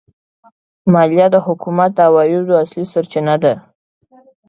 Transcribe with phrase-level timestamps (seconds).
[0.93, 3.53] مالیه د حکومت د عوایدو اصلي سرچینه ده.